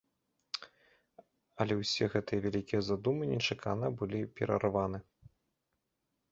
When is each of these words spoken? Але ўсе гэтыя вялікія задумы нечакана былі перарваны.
Але 1.65 1.73
ўсе 1.81 2.03
гэтыя 2.15 2.39
вялікія 2.47 2.81
задумы 2.89 3.23
нечакана 3.35 3.87
былі 4.03 4.19
перарваны. 4.41 4.99